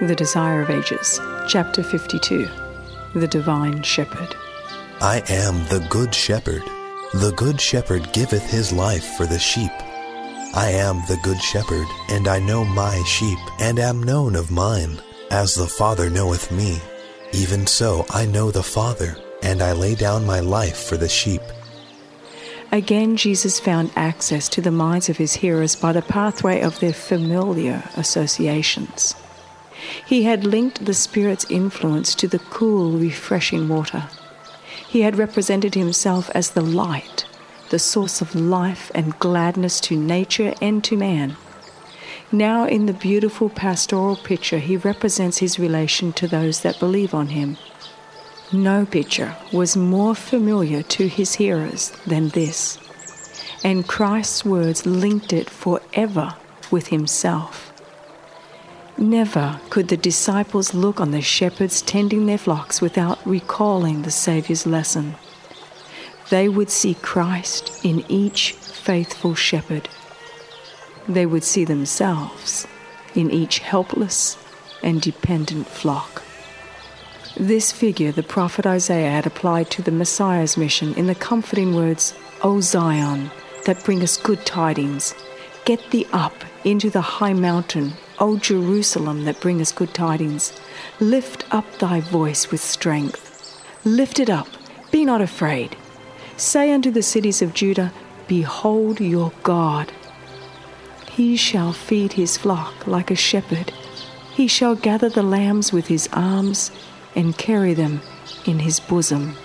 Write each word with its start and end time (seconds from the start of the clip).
The 0.00 0.16
Desire 0.16 0.60
of 0.60 0.70
Ages, 0.70 1.20
Chapter 1.46 1.84
52 1.84 2.48
The 3.14 3.28
Divine 3.28 3.80
Shepherd. 3.84 4.34
I 5.00 5.22
am 5.28 5.62
the 5.68 5.86
Good 5.88 6.12
Shepherd. 6.12 6.62
The 7.14 7.32
Good 7.36 7.60
Shepherd 7.60 8.12
giveth 8.12 8.44
his 8.50 8.72
life 8.72 9.04
for 9.16 9.24
the 9.24 9.38
sheep. 9.38 9.70
I 10.52 10.70
am 10.72 10.96
the 11.06 11.18
Good 11.22 11.40
Shepherd, 11.40 11.86
and 12.10 12.26
I 12.26 12.40
know 12.40 12.64
my 12.64 13.00
sheep, 13.04 13.38
and 13.60 13.78
am 13.78 14.02
known 14.02 14.34
of 14.34 14.50
mine, 14.50 14.98
as 15.30 15.54
the 15.54 15.68
Father 15.68 16.10
knoweth 16.10 16.50
me. 16.50 16.80
Even 17.32 17.64
so 17.64 18.04
I 18.10 18.26
know 18.26 18.50
the 18.50 18.64
Father, 18.64 19.16
and 19.44 19.62
I 19.62 19.74
lay 19.74 19.94
down 19.94 20.26
my 20.26 20.40
life 20.40 20.76
for 20.76 20.96
the 20.96 21.08
sheep. 21.08 21.42
Again, 22.72 23.16
Jesus 23.16 23.60
found 23.60 23.92
access 23.94 24.48
to 24.48 24.60
the 24.60 24.72
minds 24.72 25.08
of 25.08 25.18
his 25.18 25.34
hearers 25.34 25.76
by 25.76 25.92
the 25.92 26.02
pathway 26.02 26.62
of 26.62 26.80
their 26.80 26.92
familiar 26.92 27.84
associations. 27.96 29.14
He 30.06 30.24
had 30.24 30.44
linked 30.44 30.84
the 30.84 30.94
Spirit's 30.94 31.46
influence 31.50 32.14
to 32.16 32.28
the 32.28 32.38
cool, 32.38 32.92
refreshing 32.92 33.68
water. 33.68 34.08
He 34.88 35.02
had 35.02 35.18
represented 35.18 35.74
himself 35.74 36.30
as 36.34 36.50
the 36.50 36.62
light, 36.62 37.26
the 37.70 37.78
source 37.78 38.20
of 38.20 38.34
life 38.34 38.90
and 38.94 39.18
gladness 39.18 39.80
to 39.80 39.96
nature 39.96 40.54
and 40.60 40.84
to 40.84 40.96
man. 40.96 41.36
Now, 42.30 42.66
in 42.66 42.86
the 42.86 42.92
beautiful 42.92 43.48
pastoral 43.48 44.16
picture, 44.16 44.58
he 44.58 44.76
represents 44.76 45.38
his 45.38 45.58
relation 45.58 46.12
to 46.14 46.26
those 46.26 46.60
that 46.62 46.80
believe 46.80 47.14
on 47.14 47.28
him. 47.28 47.56
No 48.52 48.86
picture 48.86 49.36
was 49.52 49.76
more 49.76 50.14
familiar 50.14 50.82
to 50.82 51.08
his 51.08 51.34
hearers 51.34 51.90
than 52.06 52.28
this, 52.28 52.78
and 53.64 53.86
Christ's 53.88 54.44
words 54.44 54.86
linked 54.86 55.32
it 55.32 55.50
forever 55.50 56.34
with 56.70 56.88
himself. 56.88 57.73
Never 58.96 59.60
could 59.70 59.88
the 59.88 59.96
disciples 59.96 60.72
look 60.72 61.00
on 61.00 61.10
the 61.10 61.20
shepherds 61.20 61.82
tending 61.82 62.26
their 62.26 62.38
flocks 62.38 62.80
without 62.80 63.18
recalling 63.26 64.02
the 64.02 64.10
Saviour's 64.12 64.66
lesson. 64.66 65.16
They 66.30 66.48
would 66.48 66.70
see 66.70 66.94
Christ 66.94 67.84
in 67.84 68.04
each 68.08 68.52
faithful 68.52 69.34
shepherd. 69.34 69.88
They 71.08 71.26
would 71.26 71.42
see 71.42 71.64
themselves 71.64 72.68
in 73.16 73.32
each 73.32 73.58
helpless 73.58 74.38
and 74.82 75.00
dependent 75.00 75.66
flock. 75.66 76.22
This 77.36 77.72
figure 77.72 78.12
the 78.12 78.22
prophet 78.22 78.64
Isaiah 78.64 79.10
had 79.10 79.26
applied 79.26 79.70
to 79.72 79.82
the 79.82 79.90
Messiah's 79.90 80.56
mission 80.56 80.94
in 80.94 81.08
the 81.08 81.16
comforting 81.16 81.74
words, 81.74 82.14
O 82.42 82.60
Zion, 82.60 83.32
that 83.66 83.82
bring 83.82 84.02
us 84.04 84.16
good 84.16 84.46
tidings, 84.46 85.14
get 85.64 85.90
thee 85.90 86.06
up 86.12 86.44
into 86.62 86.90
the 86.90 87.00
high 87.00 87.32
mountain 87.32 87.94
O 88.18 88.36
Jerusalem, 88.36 89.24
that 89.24 89.40
bringest 89.40 89.76
good 89.76 89.92
tidings, 89.92 90.52
lift 91.00 91.44
up 91.52 91.78
thy 91.78 92.00
voice 92.00 92.50
with 92.50 92.60
strength. 92.60 93.62
Lift 93.84 94.18
it 94.18 94.30
up, 94.30 94.48
be 94.90 95.04
not 95.04 95.20
afraid. 95.20 95.76
Say 96.36 96.72
unto 96.72 96.90
the 96.90 97.02
cities 97.02 97.42
of 97.42 97.54
Judah, 97.54 97.92
Behold 98.26 99.00
your 99.00 99.32
God. 99.42 99.92
He 101.10 101.36
shall 101.36 101.72
feed 101.72 102.14
his 102.14 102.36
flock 102.36 102.86
like 102.86 103.10
a 103.10 103.16
shepherd. 103.16 103.72
He 104.32 104.48
shall 104.48 104.74
gather 104.74 105.08
the 105.08 105.22
lambs 105.22 105.72
with 105.72 105.86
his 105.86 106.08
arms 106.12 106.70
and 107.14 107.38
carry 107.38 107.74
them 107.74 108.00
in 108.46 108.60
his 108.60 108.80
bosom. 108.80 109.36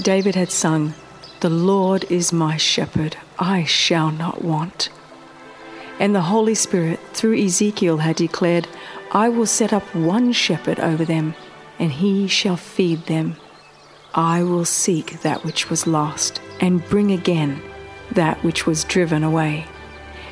David 0.00 0.34
had 0.34 0.50
sung, 0.50 0.94
The 1.40 1.50
Lord 1.50 2.04
is 2.10 2.32
my 2.32 2.56
shepherd, 2.56 3.16
I 3.38 3.64
shall 3.64 4.10
not 4.10 4.44
want. 4.44 4.90
And 5.98 6.14
the 6.14 6.22
Holy 6.22 6.54
Spirit, 6.54 7.00
through 7.14 7.42
Ezekiel, 7.42 7.98
had 7.98 8.16
declared, 8.16 8.68
I 9.12 9.28
will 9.28 9.46
set 9.46 9.72
up 9.72 9.94
one 9.94 10.32
shepherd 10.32 10.78
over 10.78 11.04
them, 11.04 11.34
and 11.78 11.90
he 11.90 12.28
shall 12.28 12.56
feed 12.56 13.06
them. 13.06 13.36
I 14.14 14.42
will 14.42 14.66
seek 14.66 15.22
that 15.22 15.44
which 15.44 15.70
was 15.70 15.86
lost, 15.86 16.40
and 16.60 16.86
bring 16.86 17.10
again 17.12 17.62
that 18.12 18.42
which 18.44 18.66
was 18.66 18.84
driven 18.84 19.24
away, 19.24 19.66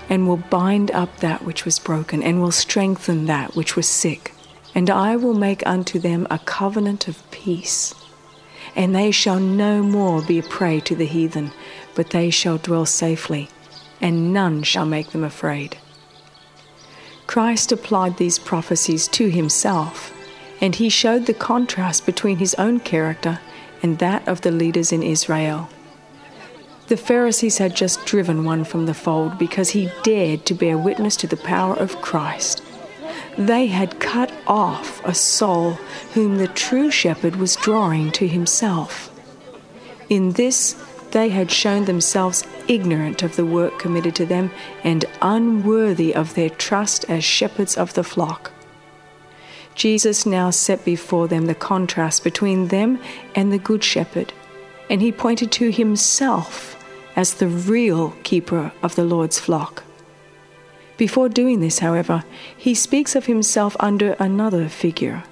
and 0.09 0.29
will 0.29 0.37
bind 0.37 0.91
up 0.91 1.19
that 1.19 1.45
which 1.45 1.65
was 1.65 1.79
broken, 1.79 2.23
and 2.23 2.43
will 2.43 2.53
strengthen 2.53 3.25
that 3.27 3.57
which 3.57 3.75
was 3.75 3.89
sick. 3.89 4.33
And 4.75 4.91
I 4.91 5.17
will 5.17 5.35
make 5.35 5.67
unto 5.67 5.99
them 5.99 6.27
a 6.31 6.41
covenant 6.41 7.09
of 7.09 7.31
peace. 7.31 7.95
And 8.77 8.95
they 8.95 9.11
shall 9.11 9.39
no 9.39 9.83
more 9.83 10.21
be 10.21 10.39
a 10.39 10.43
prey 10.43 10.81
to 10.81 10.95
the 10.95 11.07
heathen, 11.07 11.53
but 11.95 12.11
they 12.11 12.29
shall 12.29 12.59
dwell 12.59 12.87
safely 12.87 13.49
and 14.05 14.35
none 14.35 14.63
shall 14.63 14.85
make 14.85 15.13
them 15.13 15.25
afraid. 15.25 15.79
Christ 17.27 17.73
applied 17.73 18.19
these 18.19 18.39
prophecies 18.39 19.09
to 19.09 19.31
himself, 19.31 20.13
and 20.61 20.75
he 20.75 20.91
showed 20.91 21.25
the 21.25 21.33
contrast 21.33 22.05
between 22.05 22.37
his 22.37 22.55
own 22.57 22.81
character 22.81 23.41
and 23.83 23.99
that 24.01 24.29
of 24.29 24.43
the 24.43 24.51
leaders 24.51 24.93
in 24.93 25.03
Israel. 25.03 25.71
The 26.89 26.99
Pharisees 26.99 27.57
had 27.57 27.75
just 27.75 28.05
driven 28.05 28.45
one 28.45 28.65
from 28.65 28.85
the 28.85 28.93
fold 28.93 29.39
because 29.39 29.71
he 29.71 29.91
dared 30.03 30.45
to 30.47 30.55
bear 30.55 30.77
witness 30.77 31.17
to 31.17 31.27
the 31.27 31.39
power 31.39 31.75
of 31.75 32.03
Christ. 32.03 32.63
They 33.39 33.69
had 33.69 34.01
cut 34.01 34.31
off 34.47 35.03
a 35.07 35.15
soul 35.15 35.73
whom 36.13 36.37
the 36.37 36.49
true 36.49 36.91
shepherd 36.91 37.37
was 37.37 37.57
drawing 37.57 38.13
to 38.13 38.29
himself. 38.29 39.11
In 40.11 40.33
this, 40.33 40.77
they 41.15 41.29
had 41.29 41.51
shown 41.51 41.85
themselves 41.85 42.45
ignorant 42.67 43.23
of 43.23 43.37
the 43.37 43.47
work 43.47 43.79
committed 43.79 44.17
to 44.17 44.27
them 44.27 44.51
and 44.83 45.05
unworthy 45.23 46.13
of 46.13 46.35
their 46.35 46.51
trust 46.51 47.09
as 47.09 47.23
shepherds 47.23 47.79
of 47.79 47.95
the 47.95 48.03
flock. 48.03 48.51
Jesus 49.77 50.27
now 50.27 50.51
set 50.51 50.85
before 50.85 51.29
them 51.29 51.47
the 51.47 51.55
contrast 51.55 52.25
between 52.25 52.69
them 52.69 53.01
and 53.35 53.53
the 53.53 53.59
Good 53.59 53.85
Shepherd, 53.85 54.33
and 54.91 55.01
he 55.01 55.13
pointed 55.13 55.53
to 55.53 55.71
himself 55.71 56.85
as 57.15 57.35
the 57.35 57.49
real 57.49 58.11
keeper 58.25 58.73
of 58.83 58.97
the 58.97 59.05
Lord's 59.05 59.39
flock. 59.39 59.85
Before 60.97 61.29
doing 61.29 61.61
this, 61.61 61.79
however, 61.79 62.25
he 62.57 62.75
speaks 62.75 63.15
of 63.15 63.27
himself 63.27 63.77
under 63.79 64.15
another 64.19 64.69
figure. 64.69 65.23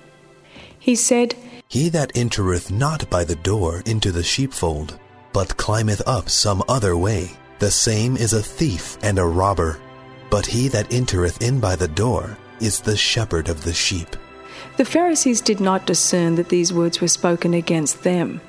He 0.78 0.94
said, 0.94 1.34
He 1.66 1.88
that 1.88 2.12
entereth 2.16 2.70
not 2.70 3.10
by 3.10 3.24
the 3.24 3.36
door 3.36 3.82
into 3.84 4.12
the 4.12 4.22
sheepfold, 4.22 4.98
but 5.32 5.56
climbeth 5.56 6.02
up 6.06 6.28
some 6.28 6.62
other 6.68 6.96
way. 6.96 7.30
The 7.58 7.70
same 7.70 8.16
is 8.16 8.32
a 8.32 8.42
thief 8.42 8.98
and 9.02 9.18
a 9.18 9.24
robber. 9.24 9.78
But 10.30 10.46
he 10.46 10.68
that 10.68 10.92
entereth 10.92 11.42
in 11.42 11.60
by 11.60 11.76
the 11.76 11.88
door 11.88 12.36
is 12.60 12.80
the 12.80 12.96
shepherd 12.96 13.48
of 13.48 13.64
the 13.64 13.72
sheep. 13.72 14.16
The 14.76 14.84
Pharisees 14.84 15.40
did 15.40 15.60
not 15.60 15.86
discern 15.86 16.36
that 16.36 16.48
these 16.48 16.72
words 16.72 17.00
were 17.00 17.08
spoken 17.08 17.54
against 17.54 18.02
them. 18.02 18.40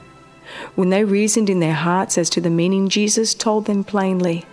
When 0.76 0.90
they 0.90 1.04
reasoned 1.04 1.50
in 1.50 1.60
their 1.60 1.74
hearts 1.74 2.18
as 2.18 2.30
to 2.32 2.42
the 2.42 2.50
meaning, 2.50 2.90
Jesus 2.90 3.34
told 3.34 3.66
them 3.66 3.84
plainly 3.84 4.46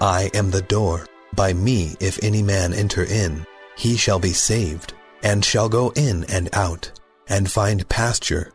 I 0.00 0.30
am 0.34 0.50
the 0.50 0.62
door. 0.62 1.06
By 1.34 1.52
me, 1.52 1.96
if 2.00 2.22
any 2.22 2.42
man 2.42 2.72
enter 2.72 3.04
in, 3.04 3.44
he 3.76 3.96
shall 3.96 4.18
be 4.18 4.32
saved, 4.32 4.94
and 5.22 5.44
shall 5.44 5.68
go 5.68 5.90
in 5.96 6.24
and 6.24 6.48
out, 6.52 6.90
and 7.28 7.50
find 7.50 7.88
pasture. 7.88 8.52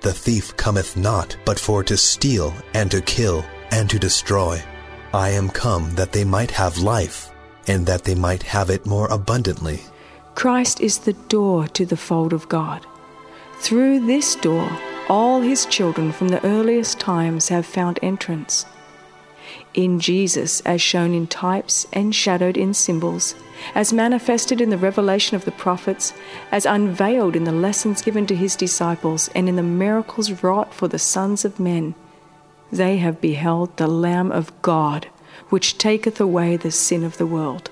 The 0.00 0.12
thief 0.12 0.56
cometh 0.56 0.96
not 0.96 1.36
but 1.44 1.58
for 1.58 1.84
to 1.84 1.96
steal, 1.96 2.54
and 2.72 2.90
to 2.90 3.00
kill, 3.00 3.44
and 3.70 3.88
to 3.90 3.98
destroy. 3.98 4.62
I 5.12 5.30
am 5.30 5.50
come 5.50 5.94
that 5.96 6.12
they 6.12 6.24
might 6.24 6.50
have 6.52 6.78
life, 6.78 7.30
and 7.66 7.86
that 7.86 8.04
they 8.04 8.14
might 8.14 8.42
have 8.44 8.70
it 8.70 8.86
more 8.86 9.08
abundantly. 9.08 9.80
Christ 10.34 10.80
is 10.80 10.98
the 10.98 11.12
door 11.28 11.68
to 11.68 11.84
the 11.84 11.96
fold 11.96 12.32
of 12.32 12.48
God. 12.48 12.86
Through 13.58 14.06
this 14.06 14.36
door, 14.36 14.70
all 15.08 15.40
his 15.40 15.66
children 15.66 16.12
from 16.12 16.28
the 16.28 16.44
earliest 16.46 16.98
times 16.98 17.48
have 17.48 17.66
found 17.66 17.98
entrance 18.02 18.64
in 19.74 20.00
Jesus 20.00 20.60
as 20.60 20.80
shown 20.80 21.14
in 21.14 21.26
types 21.26 21.86
and 21.92 22.14
shadowed 22.14 22.56
in 22.56 22.74
symbols, 22.74 23.34
as 23.74 23.92
manifested 23.92 24.60
in 24.60 24.70
the 24.70 24.78
revelation 24.78 25.36
of 25.36 25.44
the 25.44 25.52
prophets, 25.52 26.12
as 26.50 26.66
unveiled 26.66 27.36
in 27.36 27.44
the 27.44 27.52
lessons 27.52 28.02
given 28.02 28.26
to 28.26 28.36
his 28.36 28.56
disciples, 28.56 29.28
and 29.34 29.48
in 29.48 29.56
the 29.56 29.62
miracles 29.62 30.42
wrought 30.42 30.74
for 30.74 30.88
the 30.88 30.98
sons 30.98 31.44
of 31.44 31.60
men. 31.60 31.94
They 32.72 32.98
have 32.98 33.20
beheld 33.20 33.76
the 33.76 33.88
Lamb 33.88 34.32
of 34.32 34.52
God, 34.62 35.08
which 35.48 35.78
taketh 35.78 36.20
away 36.20 36.56
the 36.56 36.70
sin 36.70 37.04
of 37.04 37.18
the 37.18 37.26
world. 37.26 37.70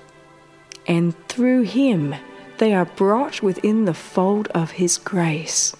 And 0.87 1.15
through 1.27 1.63
him 1.63 2.15
they 2.59 2.73
are 2.73 2.85
brought 2.85 3.41
within 3.41 3.85
the 3.85 3.93
fold 3.93 4.49
of 4.49 4.71
His 4.71 4.97
grace. 4.97 5.75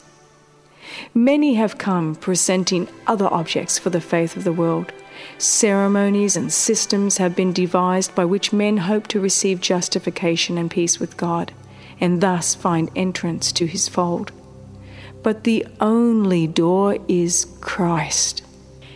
Many 1.14 1.56
have 1.56 1.78
come 1.78 2.16
presenting 2.16 2.88
other 3.06 3.28
objects 3.28 3.78
for 3.78 3.90
the 3.90 4.02
faith 4.02 4.38
of 4.38 4.46
the 4.46 4.54
world. 4.54 4.94
Ceremonies 5.38 6.36
and 6.36 6.52
systems 6.52 7.18
have 7.18 7.36
been 7.36 7.54
devised 7.54 8.14
by 8.16 8.26
which 8.26 8.54
men 8.54 8.78
hope 8.78 9.08
to 9.08 9.20
receive 9.20 9.62
justification 9.62 10.58
and 10.58 10.70
peace 10.70 11.00
with 11.00 11.18
God, 11.18 11.54
and 12.00 12.22
thus 12.22 12.56
find 12.56 12.90
entrance 12.96 13.52
to 13.54 13.66
His 13.66 13.88
fold. 13.88 14.32
But 15.24 15.44
the 15.44 15.66
only 15.80 16.48
door 16.48 16.98
is 17.08 17.48
Christ. 17.62 18.44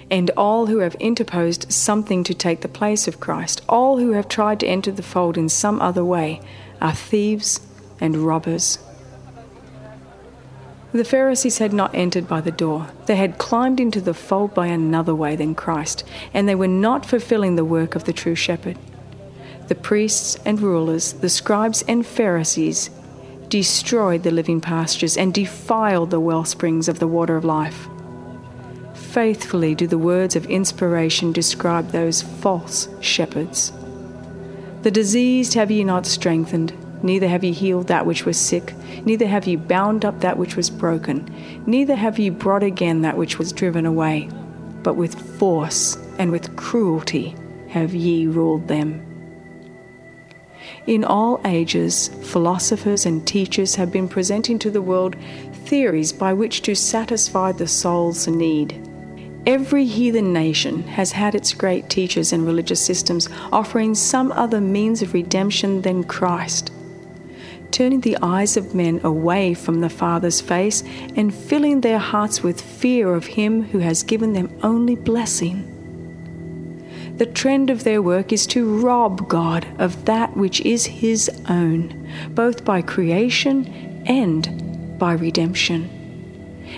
And 0.10 0.30
all 0.38 0.68
who 0.68 0.80
have 0.80 0.96
interposed 0.96 1.72
something 1.72 2.24
to 2.26 2.34
take 2.34 2.62
the 2.62 2.68
place 2.68 3.08
of 3.08 3.20
Christ, 3.20 3.62
all 3.68 3.98
who 3.98 4.12
have 4.12 4.28
tried 4.28 4.60
to 4.60 4.68
enter 4.68 4.92
the 4.92 5.02
fold 5.02 5.38
in 5.38 5.50
some 5.50 5.82
other 5.82 6.06
way, 6.06 6.42
are 6.82 6.94
thieves 6.94 7.60
and 8.00 8.18
robbers. 8.18 8.78
The 10.94 11.04
Pharisees 11.04 11.58
had 11.58 11.74
not 11.74 11.96
entered 11.96 12.28
by 12.28 12.40
the 12.40 12.52
door. 12.52 12.88
They 13.08 13.16
had 13.16 13.40
climbed 13.40 13.80
into 13.80 14.00
the 14.00 14.14
fold 14.14 14.54
by 14.54 14.68
another 14.68 15.16
way 15.16 15.36
than 15.36 15.56
Christ, 15.56 16.04
and 16.36 16.48
they 16.48 16.54
were 16.54 16.68
not 16.68 17.04
fulfilling 17.04 17.56
the 17.56 17.66
work 17.66 17.96
of 17.96 18.04
the 18.04 18.14
true 18.14 18.36
shepherd. 18.36 18.78
The 19.70 19.76
priests 19.76 20.38
and 20.46 20.62
rulers, 20.62 21.14
the 21.14 21.30
scribes 21.30 21.84
and 21.88 22.06
Pharisees, 22.06 22.92
destroyed 23.50 24.22
the 24.22 24.30
living 24.30 24.62
pastures 24.62 25.18
and 25.18 25.34
defiled 25.34 26.12
the 26.12 26.20
well 26.20 26.46
springs 26.46 26.88
of 26.88 27.00
the 27.00 27.08
water 27.08 27.38
of 27.38 27.44
life. 27.44 27.88
Faithfully 28.94 29.74
do 29.74 29.88
the 29.88 29.98
words 29.98 30.36
of 30.36 30.46
inspiration 30.46 31.32
describe 31.32 31.90
those 31.90 32.22
false 32.22 32.88
shepherds. 33.00 33.74
The 34.84 34.92
diseased 34.92 35.56
have 35.56 35.72
ye 35.72 35.84
not 35.84 36.06
strengthened, 36.06 36.74
neither 37.04 37.28
have 37.28 37.44
ye 37.44 37.52
healed 37.52 37.88
that 37.88 38.06
which 38.06 38.26
was 38.26 38.38
sick, 38.38 38.74
neither 39.06 39.28
have 39.28 39.46
ye 39.46 39.56
bound 39.56 40.06
up 40.06 40.22
that 40.22 40.38
which 40.38 40.56
was 40.56 40.70
broken, 40.70 41.30
neither 41.68 41.96
have 41.96 42.18
ye 42.18 42.30
brought 42.30 42.64
again 42.64 43.02
that 43.02 43.18
which 43.18 43.38
was 43.38 43.52
driven 43.52 43.86
away, 43.86 44.30
but 44.82 44.96
with 44.96 45.14
force 45.38 45.98
and 46.18 46.32
with 46.32 46.56
cruelty 46.56 47.36
have 47.68 47.94
ye 47.94 48.26
ruled 48.26 48.68
them. 48.68 49.06
In 50.88 51.04
all 51.04 51.42
ages, 51.46 52.10
philosophers 52.24 53.06
and 53.06 53.26
teachers 53.28 53.76
have 53.76 53.92
been 53.92 54.08
presenting 54.08 54.60
to 54.60 54.72
the 54.72 54.82
world 54.82 55.16
theories 55.66 56.12
by 56.12 56.34
which 56.34 56.62
to 56.64 56.76
satisfy 56.76 57.52
the 57.52 57.68
soul's 57.68 58.28
need. 58.28 58.80
Every 59.46 59.86
heathen 59.86 60.32
nation 60.32 60.84
has 60.84 61.12
had 61.12 61.36
its 61.36 61.54
great 61.54 61.90
teachers 61.90 62.32
and 62.32 62.46
religious 62.46 62.84
systems 62.84 63.28
offering 63.52 63.94
some 63.94 64.32
other 64.32 64.62
means 64.62 65.02
of 65.02 65.14
redemption 65.14 65.82
than 65.82 66.06
Christ 66.06 66.72
turning 67.74 68.02
the 68.02 68.18
eyes 68.22 68.56
of 68.56 68.76
men 68.76 69.02
away 69.04 69.54
from 69.54 69.82
the 69.82 69.90
Father's 69.90 70.40
face 70.40 70.84
and 71.16 71.34
filling 71.34 71.82
their 71.82 71.98
hearts 71.98 72.44
with 72.44 72.62
fear 72.62 73.14
of 73.16 73.26
Him 73.26 73.64
who 73.64 73.80
has 73.80 74.04
given 74.04 74.34
them 74.34 74.56
only 74.62 74.96
blessing. 74.96 75.70
The 77.18 77.26
trend 77.26 77.72
of 77.72 77.84
their 77.84 78.02
work 78.02 78.32
is 78.32 78.46
to 78.48 78.80
rob 78.80 79.28
God 79.28 79.66
of 79.80 80.06
that 80.06 80.38
which 80.38 80.62
is 80.62 80.86
His 80.86 81.30
own, 81.50 82.10
both 82.30 82.64
by 82.64 82.84
creation 82.84 83.66
and 84.06 85.00
by 85.00 85.14
redemption. 85.14 85.90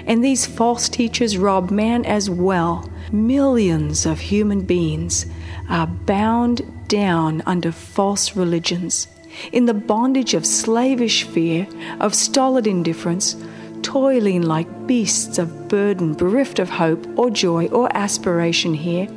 And 0.07 0.23
these 0.23 0.45
false 0.45 0.87
teachers 0.87 1.37
rob 1.37 1.71
man 1.71 2.05
as 2.05 2.29
well. 2.29 2.89
Millions 3.11 4.05
of 4.05 4.19
human 4.19 4.61
beings 4.61 5.25
are 5.69 5.87
bound 5.87 6.87
down 6.87 7.43
under 7.45 7.71
false 7.71 8.35
religions 8.35 9.07
in 9.51 9.65
the 9.65 9.73
bondage 9.73 10.33
of 10.33 10.45
slavish 10.45 11.23
fear, 11.23 11.67
of 11.99 12.13
stolid 12.13 12.67
indifference, 12.67 13.35
toiling 13.81 14.41
like 14.41 14.87
beasts 14.87 15.37
of 15.37 15.67
burden, 15.67 16.13
bereft 16.13 16.59
of 16.59 16.69
hope 16.69 17.05
or 17.17 17.29
joy 17.29 17.67
or 17.67 17.95
aspiration 17.95 18.73
here, 18.73 19.07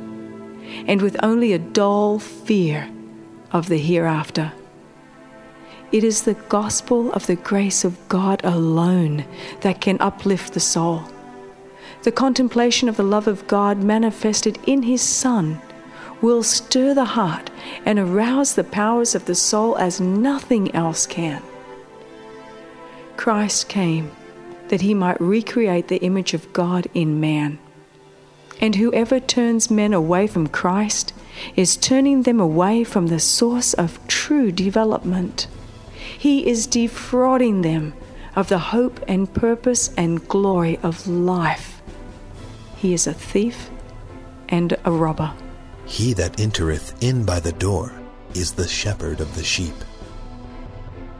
and 0.87 1.01
with 1.01 1.17
only 1.23 1.53
a 1.53 1.59
dull 1.59 2.19
fear 2.19 2.89
of 3.51 3.67
the 3.67 3.77
hereafter. 3.77 4.51
It 5.91 6.03
is 6.03 6.21
the 6.21 6.35
gospel 6.35 7.11
of 7.13 7.25
the 7.25 7.35
grace 7.35 7.83
of 7.83 7.97
God 8.09 8.41
alone 8.43 9.25
that 9.61 9.81
can 9.81 9.97
uplift 9.99 10.53
the 10.53 10.59
soul. 10.59 11.03
The 12.03 12.11
contemplation 12.11 12.87
of 12.87 12.95
the 12.95 13.03
love 13.03 13.27
of 13.27 13.47
God 13.47 13.83
manifested 13.83 14.59
in 14.67 14.83
His 14.83 15.01
Son 15.01 15.59
will 16.21 16.43
stir 16.43 16.93
the 16.93 17.05
heart 17.05 17.49
and 17.85 17.97
arouse 17.97 18.55
the 18.55 18.63
powers 18.63 19.15
of 19.15 19.25
the 19.25 19.35
soul 19.35 19.77
as 19.77 20.01
nothing 20.01 20.73
else 20.75 21.05
can. 21.05 21.41
Christ 23.17 23.67
came 23.69 24.11
that 24.69 24.81
he 24.81 24.93
might 24.93 25.19
recreate 25.19 25.87
the 25.87 25.97
image 25.97 26.33
of 26.33 26.51
God 26.53 26.87
in 26.93 27.19
man. 27.19 27.59
And 28.61 28.75
whoever 28.75 29.19
turns 29.19 29.71
men 29.71 29.93
away 29.93 30.27
from 30.27 30.47
Christ 30.47 31.13
is 31.55 31.77
turning 31.77 32.23
them 32.23 32.39
away 32.39 32.83
from 32.83 33.07
the 33.07 33.19
source 33.19 33.73
of 33.73 34.05
true 34.07 34.51
development. 34.51 35.47
He 36.17 36.47
is 36.47 36.67
defrauding 36.67 37.61
them 37.61 37.93
of 38.35 38.49
the 38.49 38.59
hope 38.59 39.03
and 39.07 39.33
purpose 39.33 39.93
and 39.97 40.27
glory 40.27 40.77
of 40.83 41.07
life. 41.07 41.81
He 42.75 42.93
is 42.93 43.07
a 43.07 43.13
thief 43.13 43.69
and 44.49 44.75
a 44.85 44.91
robber. 44.91 45.33
He 45.89 46.13
that 46.13 46.39
entereth 46.39 47.03
in 47.03 47.25
by 47.25 47.39
the 47.39 47.51
door 47.51 47.91
is 48.35 48.53
the 48.53 48.67
shepherd 48.67 49.19
of 49.19 49.35
the 49.35 49.43
sheep. 49.43 49.73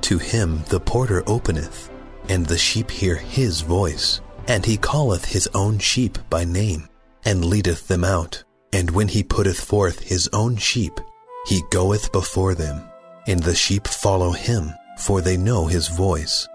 To 0.02 0.20
him 0.20 0.64
the 0.70 0.80
porter 0.80 1.24
openeth, 1.26 1.90
and 2.30 2.46
the 2.46 2.58
sheep 2.58 2.92
hear 2.92 3.16
his 3.16 3.62
voice, 3.62 4.22
and 4.48 4.64
he 4.64 4.78
calleth 4.78 5.26
his 5.26 5.50
own 5.56 5.80
sheep 5.80 6.20
by 6.30 6.46
name, 6.46 6.88
and 7.26 7.46
leadeth 7.46 7.88
them 7.88 8.04
out. 8.04 8.44
And 8.72 8.92
when 8.92 9.08
he 9.08 9.24
putteth 9.24 9.60
forth 9.60 10.02
his 10.02 10.30
own 10.34 10.56
sheep, 10.58 11.00
he 11.48 11.64
goeth 11.72 12.12
before 12.12 12.54
them, 12.54 12.88
and 13.26 13.42
the 13.42 13.56
sheep 13.56 13.88
follow 13.88 14.32
him, 14.32 14.72
for 15.00 15.20
they 15.20 15.36
know 15.36 15.66
his 15.66 15.88
voice. 15.88 16.48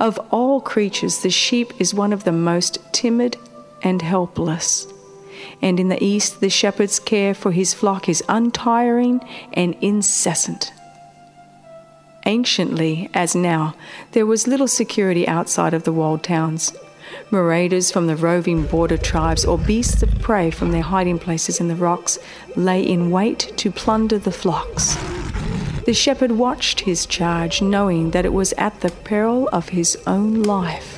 Of 0.00 0.18
all 0.32 0.60
creatures, 0.60 1.20
the 1.20 1.30
sheep 1.30 1.80
is 1.80 1.94
one 1.94 2.12
of 2.12 2.24
the 2.24 2.32
most 2.32 2.80
timid 2.92 3.36
and 3.82 4.02
helpless 4.02 4.88
and 5.62 5.78
in 5.78 5.88
the 5.88 6.02
east 6.02 6.40
the 6.40 6.50
shepherd's 6.50 6.98
care 6.98 7.34
for 7.34 7.52
his 7.52 7.74
flock 7.74 8.08
is 8.08 8.22
untiring 8.28 9.20
and 9.52 9.76
incessant. 9.80 10.72
Anciently, 12.24 13.08
as 13.14 13.36
now, 13.36 13.74
there 14.12 14.26
was 14.26 14.48
little 14.48 14.66
security 14.66 15.28
outside 15.28 15.72
of 15.72 15.84
the 15.84 15.92
walled 15.92 16.24
towns. 16.24 16.72
Marauders 17.30 17.92
from 17.92 18.08
the 18.08 18.16
roving 18.16 18.66
border 18.66 18.96
tribes 18.96 19.44
or 19.44 19.56
beasts 19.56 20.02
of 20.02 20.18
prey 20.20 20.50
from 20.50 20.72
their 20.72 20.82
hiding 20.82 21.20
places 21.20 21.60
in 21.60 21.68
the 21.68 21.76
rocks 21.76 22.18
lay 22.56 22.82
in 22.82 23.12
wait 23.12 23.52
to 23.56 23.70
plunder 23.70 24.18
the 24.18 24.32
flocks. 24.32 24.96
The 25.84 25.94
shepherd 25.94 26.32
watched 26.32 26.80
his 26.80 27.06
charge, 27.06 27.62
knowing 27.62 28.10
that 28.10 28.24
it 28.24 28.32
was 28.32 28.52
at 28.54 28.80
the 28.80 28.90
peril 28.90 29.48
of 29.52 29.68
his 29.68 29.96
own 30.04 30.42
life. 30.42 30.95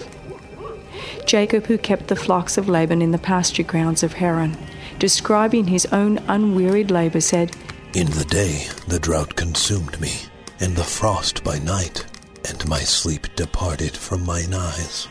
Jacob, 1.26 1.66
who 1.66 1.78
kept 1.78 2.08
the 2.08 2.16
flocks 2.16 2.58
of 2.58 2.68
Laban 2.68 3.02
in 3.02 3.10
the 3.10 3.18
pasture 3.18 3.62
grounds 3.62 4.02
of 4.02 4.14
Haran, 4.14 4.56
describing 4.98 5.66
his 5.66 5.86
own 5.86 6.18
unwearied 6.28 6.90
labor, 6.90 7.20
said, 7.20 7.56
In 7.94 8.06
the 8.10 8.24
day 8.24 8.66
the 8.86 8.98
drought 8.98 9.36
consumed 9.36 10.00
me, 10.00 10.12
and 10.60 10.76
the 10.76 10.84
frost 10.84 11.44
by 11.44 11.58
night, 11.58 12.04
and 12.48 12.68
my 12.68 12.80
sleep 12.80 13.26
departed 13.36 13.96
from 13.96 14.24
mine 14.24 14.54
eyes. 14.54 15.08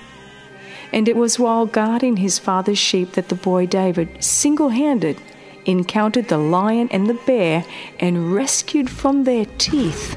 And 0.94 1.08
it 1.08 1.16
was 1.16 1.38
while 1.40 1.66
guarding 1.66 2.18
his 2.18 2.40
father's 2.40 2.78
sheep 2.78 3.14
that 3.14 3.30
the 3.30 3.36
boy 3.36 3.66
David, 3.66 4.24
single 4.24 4.70
handed, 4.70 5.22
encountered 5.66 6.30
the 6.30 6.38
lion 6.38 6.88
and 6.92 7.08
the 7.08 7.20
bear 7.26 7.66
and 8.00 8.34
rescued 8.34 8.90
from 8.90 9.26
their 9.26 9.46
teeth 9.58 10.16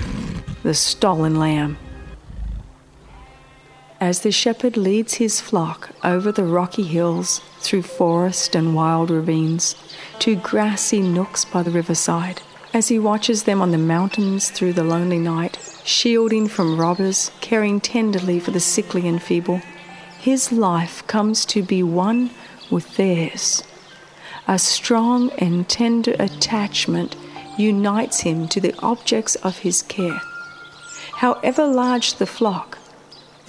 the 0.63 0.75
stolen 0.75 1.37
lamb. 1.37 1.77
As 4.01 4.21
the 4.21 4.33
shepherd 4.33 4.79
leads 4.79 5.15
his 5.15 5.43
flock 5.43 5.91
over 6.03 6.33
the 6.33 6.45
rocky 6.45 6.85
hills, 6.85 7.43
through 7.59 7.83
forest 7.83 8.55
and 8.55 8.75
wild 8.75 9.11
ravines, 9.11 9.77
to 10.21 10.37
grassy 10.37 11.03
nooks 11.03 11.45
by 11.45 11.63
the 11.63 11.71
riverside, 11.71 12.41
as 12.73 12.89
he 12.89 12.99
watches 12.99 13.43
them 13.43 13.61
on 13.61 13.73
the 13.73 13.79
mountains 13.79 14.49
through 14.49 14.73
the 14.73 14.85
lonely 14.85 15.19
night, 15.19 15.59
shielding 15.85 16.49
from 16.49 16.81
robbers, 16.81 17.31
caring 17.43 17.79
tenderly 17.79 18.41
for 18.41 18.53
the 18.53 18.61
sickly 18.61 19.07
and 19.07 19.23
feeble, 19.23 19.61
his 20.19 20.51
life 20.51 21.07
comes 21.07 21.45
to 21.45 21.63
be 21.63 21.83
one 21.83 22.31
with 22.71 22.97
theirs. 22.97 23.63
A 24.49 24.59
strong 24.59 25.31
and 25.33 25.69
tender 25.69 26.17
attachment 26.19 27.17
unites 27.59 28.21
him 28.21 28.49
to 28.49 28.63
the 28.63 28.75
objects 28.79 29.35
of 29.37 29.59
his 29.59 29.83
care. 29.83 30.23
However 31.17 31.67
large 31.67 32.15
the 32.15 32.27
flock, 32.27 32.79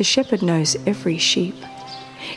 the 0.02 0.06
shepherd 0.06 0.42
knows 0.42 0.76
every 0.88 1.20
sheep. 1.20 1.54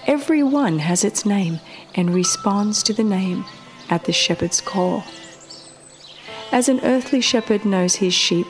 Every 0.06 0.42
one 0.42 0.80
has 0.80 1.02
its 1.02 1.24
name 1.24 1.60
and 1.94 2.14
responds 2.14 2.82
to 2.82 2.92
the 2.92 3.02
name 3.02 3.46
at 3.88 4.04
the 4.04 4.12
shepherd's 4.12 4.60
call. 4.60 5.02
As 6.52 6.68
an 6.68 6.80
earthly 6.84 7.22
shepherd 7.22 7.64
knows 7.64 7.94
his 7.94 8.12
sheep, 8.12 8.46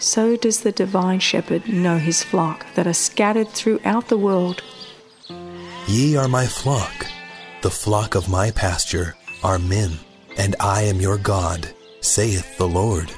so 0.00 0.34
does 0.36 0.62
the 0.62 0.72
divine 0.72 1.20
shepherd 1.20 1.68
know 1.68 1.98
his 1.98 2.24
flock 2.24 2.66
that 2.74 2.88
are 2.88 2.92
scattered 2.92 3.50
throughout 3.50 4.08
the 4.08 4.18
world. 4.18 4.64
Ye 5.86 6.16
are 6.16 6.26
my 6.26 6.46
flock, 6.46 7.06
the 7.62 7.70
flock 7.70 8.16
of 8.16 8.28
my 8.28 8.50
pasture 8.50 9.14
are 9.44 9.60
men, 9.60 9.92
and 10.36 10.56
I 10.58 10.82
am 10.82 11.00
your 11.00 11.18
God, 11.18 11.68
saith 12.00 12.58
the 12.58 12.66
Lord. 12.66 13.12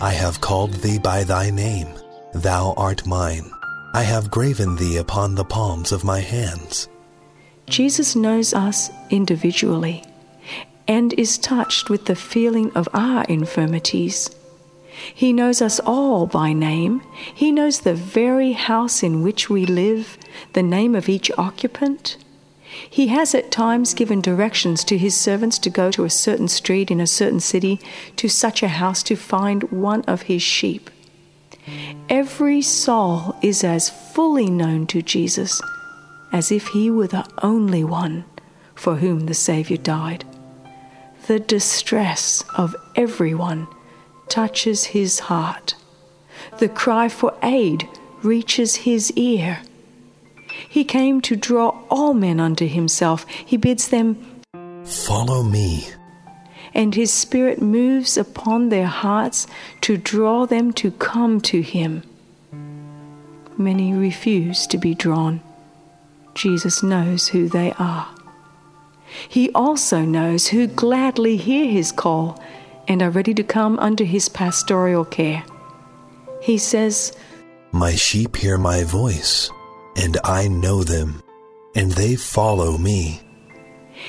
I 0.00 0.12
have 0.12 0.40
called 0.40 0.72
thee 0.72 0.98
by 0.98 1.24
thy 1.24 1.50
name, 1.50 1.92
thou 2.32 2.72
art 2.78 3.06
mine. 3.06 3.53
I 3.94 4.02
have 4.02 4.28
graven 4.28 4.74
thee 4.74 4.96
upon 4.96 5.36
the 5.36 5.44
palms 5.44 5.92
of 5.92 6.02
my 6.02 6.18
hands. 6.18 6.88
Jesus 7.68 8.16
knows 8.16 8.52
us 8.52 8.90
individually 9.08 10.02
and 10.88 11.12
is 11.12 11.38
touched 11.38 11.88
with 11.88 12.06
the 12.06 12.16
feeling 12.16 12.72
of 12.72 12.88
our 12.92 13.22
infirmities. 13.26 14.34
He 15.14 15.32
knows 15.32 15.62
us 15.62 15.78
all 15.78 16.26
by 16.26 16.52
name. 16.52 17.02
He 17.32 17.52
knows 17.52 17.80
the 17.80 17.94
very 17.94 18.50
house 18.50 19.04
in 19.04 19.22
which 19.22 19.48
we 19.48 19.64
live, 19.64 20.18
the 20.54 20.62
name 20.64 20.96
of 20.96 21.08
each 21.08 21.30
occupant. 21.38 22.16
He 22.90 23.06
has 23.06 23.32
at 23.32 23.52
times 23.52 23.94
given 23.94 24.20
directions 24.20 24.82
to 24.84 24.98
his 24.98 25.16
servants 25.16 25.56
to 25.60 25.70
go 25.70 25.92
to 25.92 26.02
a 26.02 26.10
certain 26.10 26.48
street 26.48 26.90
in 26.90 27.00
a 27.00 27.06
certain 27.06 27.38
city, 27.38 27.80
to 28.16 28.28
such 28.28 28.60
a 28.60 28.68
house 28.68 29.04
to 29.04 29.14
find 29.14 29.70
one 29.70 30.02
of 30.02 30.22
his 30.22 30.42
sheep. 30.42 30.90
Every 32.08 32.62
soul 32.62 33.36
is 33.42 33.64
as 33.64 33.90
fully 33.90 34.50
known 34.50 34.86
to 34.88 35.02
Jesus 35.02 35.60
as 36.32 36.50
if 36.50 36.68
he 36.68 36.90
were 36.90 37.06
the 37.06 37.26
only 37.42 37.84
one 37.84 38.24
for 38.74 38.96
whom 38.96 39.26
the 39.26 39.34
Saviour 39.34 39.78
died. 39.78 40.24
The 41.28 41.38
distress 41.38 42.44
of 42.56 42.74
everyone 42.96 43.68
touches 44.28 44.86
his 44.86 45.20
heart. 45.20 45.76
The 46.58 46.68
cry 46.68 47.08
for 47.08 47.34
aid 47.42 47.88
reaches 48.22 48.76
his 48.76 49.12
ear. 49.12 49.60
He 50.68 50.84
came 50.84 51.20
to 51.22 51.36
draw 51.36 51.78
all 51.88 52.14
men 52.14 52.40
unto 52.40 52.66
himself. 52.66 53.26
He 53.28 53.56
bids 53.56 53.88
them, 53.88 54.42
Follow 54.84 55.42
me. 55.42 55.86
And 56.74 56.94
his 56.94 57.12
Spirit 57.12 57.62
moves 57.62 58.16
upon 58.16 58.68
their 58.68 58.86
hearts 58.86 59.46
to 59.82 59.96
draw 59.96 60.44
them 60.44 60.72
to 60.74 60.90
come 60.90 61.40
to 61.42 61.62
him. 61.62 62.02
Many 63.56 63.94
refuse 63.94 64.66
to 64.66 64.78
be 64.78 64.94
drawn. 64.94 65.40
Jesus 66.34 66.82
knows 66.82 67.28
who 67.28 67.48
they 67.48 67.72
are. 67.78 68.08
He 69.28 69.50
also 69.52 70.00
knows 70.00 70.48
who 70.48 70.66
gladly 70.66 71.36
hear 71.36 71.70
his 71.70 71.92
call 71.92 72.42
and 72.88 73.02
are 73.02 73.10
ready 73.10 73.32
to 73.34 73.44
come 73.44 73.78
under 73.78 74.04
his 74.04 74.28
pastoral 74.28 75.04
care. 75.04 75.44
He 76.42 76.58
says, 76.58 77.16
My 77.72 77.94
sheep 77.94 78.36
hear 78.36 78.58
my 78.58 78.84
voice, 78.84 79.50
and 79.96 80.18
I 80.24 80.48
know 80.48 80.82
them, 80.82 81.22
and 81.74 81.92
they 81.92 82.16
follow 82.16 82.76
me. 82.76 83.20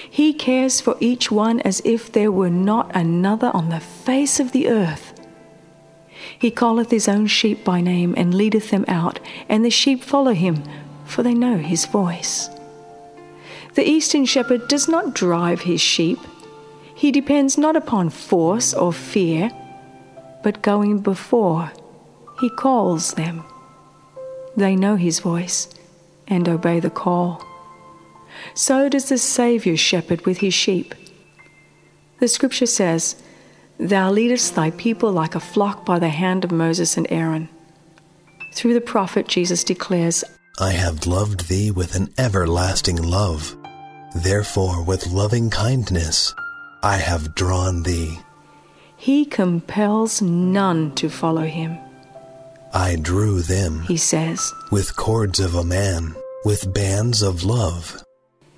He 0.09 0.33
cares 0.33 0.81
for 0.81 0.97
each 0.99 1.31
one 1.31 1.59
as 1.61 1.81
if 1.85 2.11
there 2.11 2.31
were 2.31 2.49
not 2.49 2.91
another 2.95 3.51
on 3.53 3.69
the 3.69 3.79
face 3.79 4.39
of 4.39 4.51
the 4.51 4.67
earth. 4.69 5.13
He 6.37 6.51
calleth 6.51 6.91
his 6.91 7.07
own 7.07 7.27
sheep 7.27 7.63
by 7.63 7.81
name 7.81 8.13
and 8.17 8.33
leadeth 8.33 8.71
them 8.71 8.85
out, 8.87 9.19
and 9.47 9.63
the 9.63 9.69
sheep 9.69 10.03
follow 10.03 10.33
him, 10.33 10.63
for 11.05 11.23
they 11.23 11.33
know 11.33 11.57
his 11.57 11.85
voice. 11.85 12.49
The 13.75 13.87
eastern 13.87 14.25
shepherd 14.25 14.67
does 14.67 14.87
not 14.87 15.13
drive 15.13 15.61
his 15.61 15.81
sheep 15.81 16.19
he 16.95 17.11
depends 17.11 17.57
not 17.57 17.75
upon 17.75 18.09
force 18.09 18.73
or 18.73 18.93
fear, 18.93 19.51
but 20.43 20.61
going 20.61 20.99
before, 20.99 21.71
he 22.39 22.49
calls 22.49 23.13
them. 23.15 23.43
They 24.55 24.77
know 24.77 24.95
his 24.95 25.19
voice 25.19 25.67
and 26.25 26.47
obey 26.47 26.79
the 26.79 26.89
call. 26.89 27.43
So 28.53 28.89
does 28.89 29.09
the 29.09 29.17
Saviour 29.17 29.77
shepherd 29.77 30.25
with 30.25 30.37
his 30.37 30.53
sheep. 30.53 30.93
The 32.19 32.27
scripture 32.27 32.65
says, 32.65 33.21
Thou 33.77 34.11
leadest 34.11 34.55
thy 34.55 34.71
people 34.71 35.11
like 35.11 35.35
a 35.35 35.39
flock 35.39 35.85
by 35.85 35.99
the 35.99 36.09
hand 36.09 36.43
of 36.45 36.51
Moses 36.51 36.95
and 36.95 37.07
Aaron. 37.09 37.49
Through 38.53 38.73
the 38.73 38.81
prophet, 38.81 39.27
Jesus 39.27 39.63
declares, 39.63 40.23
I 40.59 40.71
have 40.71 41.05
loved 41.05 41.49
thee 41.49 41.71
with 41.71 41.95
an 41.95 42.13
everlasting 42.17 43.01
love. 43.01 43.57
Therefore, 44.15 44.81
with 44.81 45.07
loving 45.07 45.49
kindness, 45.49 46.33
I 46.81 46.95
have 46.97 47.35
drawn 47.35 47.83
thee. 47.83 48.17
He 48.95 49.25
compels 49.25 50.21
none 50.21 50.95
to 50.95 51.09
follow 51.09 51.41
him. 51.41 51.77
I 52.73 52.95
drew 52.95 53.41
them, 53.41 53.81
he 53.81 53.97
says, 53.97 54.53
with 54.71 54.95
cords 54.95 55.41
of 55.41 55.55
a 55.55 55.63
man, 55.65 56.15
with 56.45 56.73
bands 56.73 57.21
of 57.21 57.43
love. 57.43 58.04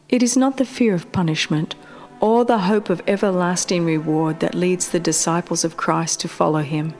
It 0.10 0.24
is 0.24 0.38
not 0.38 0.58
the 0.58 0.66
fear 0.66 0.94
of 0.94 1.12
punishment 1.12 1.76
or 2.22 2.46
the 2.46 2.60
hope 2.60 2.90
of 2.90 3.02
everlasting 3.08 3.84
reward 3.84 4.40
that 4.40 4.56
leads 4.56 4.90
the 4.90 5.00
disciples 5.00 5.66
of 5.66 5.76
Christ 5.76 6.22
to 6.22 6.30
follow 6.30 6.62
him. 6.62 6.94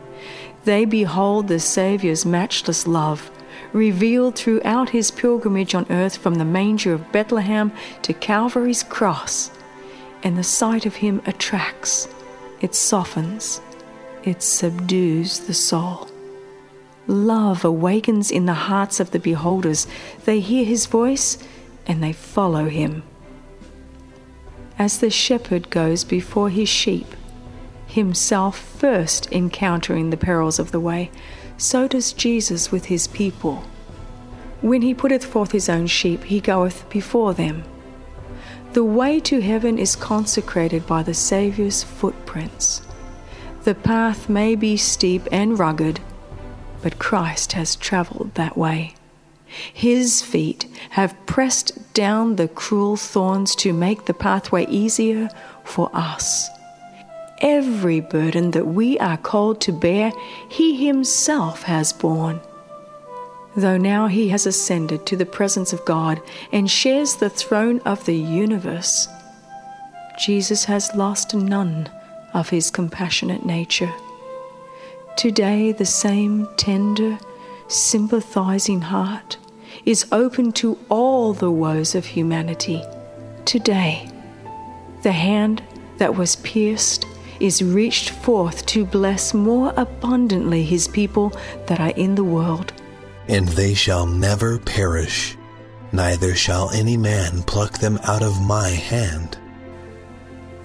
They 0.66 0.84
behold 0.84 1.48
the 1.48 1.60
Saviour's 1.60 2.26
matchless 2.26 2.86
love, 2.86 3.32
revealed 3.72 4.36
throughout 4.36 4.90
his 4.90 5.10
pilgrimage 5.10 5.74
on 5.74 5.86
earth 5.90 6.18
from 6.18 6.36
the 6.36 6.46
manger 6.46 6.94
of 6.94 7.12
Bethlehem 7.14 7.72
to 8.02 8.14
Calvary's 8.14 8.84
cross 8.84 9.52
and 10.24 10.38
the 10.38 10.44
sight 10.44 10.86
of 10.86 10.96
him 10.96 11.22
attracts, 11.26 12.10
it 12.60 12.76
softens, 12.76 13.62
it 14.24 14.44
subdues 14.44 15.40
the 15.42 15.54
soul. 15.54 16.10
Love 17.08 17.64
awakens 17.64 18.32
in 18.32 18.46
the 18.46 18.54
hearts 18.54 19.00
of 19.00 19.12
the 19.12 19.20
beholders. 19.20 19.88
They 20.26 20.42
hear 20.42 20.66
his 20.66 20.88
voice 20.88 21.38
and 21.88 22.04
they 22.04 22.14
follow 22.14 22.70
him. 22.70 23.02
As 24.78 25.00
the 25.00 25.10
shepherd 25.10 25.72
goes 25.72 26.04
before 26.04 26.50
his 26.50 26.70
sheep, 26.70 27.08
himself 27.88 28.60
first 28.60 29.32
encountering 29.32 30.12
the 30.12 30.18
perils 30.18 30.60
of 30.60 30.72
the 30.72 30.80
way, 30.80 31.10
so 31.58 31.88
does 31.88 32.14
Jesus 32.14 32.72
with 32.72 32.86
his 32.86 33.08
people. 33.08 33.64
When 34.62 34.84
he 34.84 34.94
putteth 34.94 35.26
forth 35.26 35.52
his 35.52 35.70
own 35.70 35.88
sheep, 35.88 36.26
he 36.26 36.40
goeth 36.40 36.88
before 36.90 37.34
them 37.34 37.64
the 38.78 38.84
way 38.84 39.20
to 39.20 39.42
heaven 39.42 39.80
is 39.80 39.96
consecrated 39.96 40.86
by 40.86 41.02
the 41.02 41.14
Saviour's 41.14 41.82
footprints. 41.82 42.82
The 43.64 43.74
path 43.74 44.30
may 44.30 44.54
be 44.54 44.78
steep 44.78 45.28
and 45.32 45.58
rugged, 45.58 46.00
but 46.84 47.00
Christ 47.00 47.54
has 47.54 47.76
traveled 47.76 48.36
that 48.36 48.56
way. 48.56 48.94
His 49.74 50.22
feet 50.22 50.66
have 50.92 51.16
pressed 51.26 51.94
down 51.94 52.36
the 52.36 52.48
cruel 52.48 52.98
thorns 52.98 53.56
to 53.58 53.74
make 53.74 54.06
the 54.06 54.14
pathway 54.14 54.66
easier 54.68 55.30
for 55.64 55.90
us. 55.94 56.50
Every 57.40 58.00
burden 58.00 58.52
that 58.52 58.68
we 58.68 58.98
are 59.00 59.18
called 59.18 59.62
to 59.62 59.72
bear, 59.72 60.12
He 60.50 60.86
Himself 60.86 61.64
has 61.64 61.94
borne 61.94 62.42
though 63.58 63.78
now 63.78 64.06
he 64.06 64.30
has 64.30 64.46
ascended 64.46 65.04
to 65.08 65.18
the 65.18 65.26
presence 65.26 65.74
of 65.74 65.84
God 65.84 66.22
and 66.52 66.70
shares 66.70 67.16
the 67.16 67.30
throne 67.30 67.80
of 67.82 68.06
the 68.06 68.16
universe, 68.16 69.08
Jesus 70.18 70.66
has 70.66 70.94
lost 70.96 71.34
none 71.34 71.90
of 72.34 72.50
his 72.50 72.70
compassionate 72.70 73.46
nature. 73.46 73.92
Today, 75.18 75.72
the 75.72 75.86
same 75.86 76.48
tender, 76.58 77.18
sympathizing 77.68 78.82
heart 78.82 79.38
is 79.86 80.06
open 80.12 80.52
to 80.54 80.78
all 80.90 81.34
the 81.34 81.52
woes 81.52 81.96
of 81.96 82.06
humanity. 82.06 82.84
Today, 83.46 84.10
the 85.04 85.12
hand 85.12 85.64
that 85.98 86.16
was 86.16 86.36
pierced 86.38 87.06
is 87.40 87.64
reached 87.64 88.10
forth 88.10 88.66
to 88.66 88.86
bless 88.86 89.34
more 89.34 89.74
abundantly 89.78 90.64
his 90.64 90.88
people 90.88 91.32
that 91.68 91.80
are 91.80 91.92
in 91.92 92.16
the 92.16 92.24
world 92.24 92.74
and 93.28 93.48
they 93.50 93.74
shall 93.74 94.06
never 94.06 94.58
perish, 94.60 95.38
neither 95.92 96.36
shall 96.36 96.70
any 96.72 96.98
man 96.98 97.44
pluck 97.44 97.80
them 97.80 98.00
out 98.04 98.24
of 98.24 98.42
my 98.42 98.70
hand. 98.70 99.38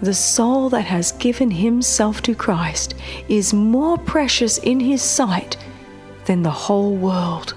The 0.00 0.14
soul 0.14 0.68
that 0.70 0.84
has 0.84 1.12
given 1.12 1.50
himself 1.50 2.22
to 2.22 2.34
Christ 2.34 2.94
is 3.28 3.54
more 3.54 3.98
precious 3.98 4.58
in 4.58 4.80
his 4.80 5.02
sight 5.02 5.56
than 6.26 6.42
the 6.42 6.50
whole 6.50 6.94
world. 6.94 7.54